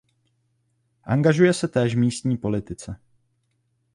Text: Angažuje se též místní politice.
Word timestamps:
Angažuje 1.03 1.53
se 1.53 1.67
též 1.67 1.95
místní 1.95 2.37
politice. 2.37 2.99